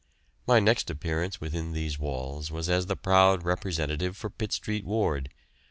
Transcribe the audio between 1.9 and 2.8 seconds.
walls was